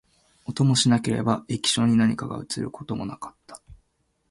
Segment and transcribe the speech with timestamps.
[0.45, 3.61] 音もしなければ、液晶に何かが写ることもなかった